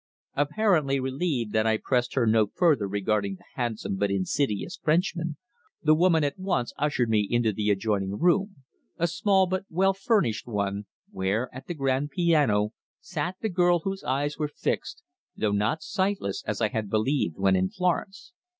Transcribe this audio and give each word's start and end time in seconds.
Apparently 0.33 0.99
relieved 0.99 1.53
that 1.53 1.67
I 1.67 1.77
pressed 1.77 2.15
her 2.15 2.25
no 2.25 2.47
further 2.47 2.87
regarding 2.87 3.35
the 3.35 3.43
handsome 3.53 3.97
but 3.97 4.09
insidious 4.09 4.79
Frenchman, 4.81 5.37
the 5.83 5.93
woman 5.93 6.23
at 6.23 6.39
once 6.39 6.73
ushered 6.75 7.07
me 7.07 7.27
into 7.29 7.53
the 7.53 7.69
adjoining 7.69 8.17
room 8.17 8.55
a 8.97 9.05
small 9.07 9.45
but 9.45 9.65
well 9.69 9.93
furnished 9.93 10.47
one 10.47 10.87
where 11.11 11.53
at 11.53 11.67
the 11.67 11.75
grand 11.75 12.09
piano 12.09 12.71
sat 12.99 13.35
the 13.41 13.49
girl 13.49 13.81
whose 13.81 14.03
eyes 14.03 14.39
were 14.39 14.47
fixed, 14.47 15.03
though 15.37 15.51
not 15.51 15.83
sightless 15.83 16.43
as 16.47 16.61
I 16.61 16.69
had 16.69 16.89
believed 16.89 17.37
when 17.37 17.55
in 17.55 17.69
Florence. 17.69 18.33